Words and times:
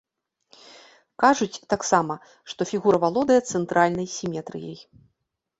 Кажуць 1.23 1.61
таксама, 1.75 2.17
што 2.53 2.61
фігура 2.71 2.97
валодае 3.05 3.39
цэнтральнай 3.51 4.07
сіметрыяй. 4.17 4.77